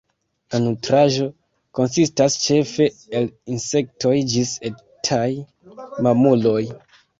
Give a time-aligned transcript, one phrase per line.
[0.53, 1.27] La nutraĵo
[1.79, 2.89] konsistas ĉefe
[3.21, 5.29] el insektoj ĝis etaj
[6.09, 6.61] mamuloj.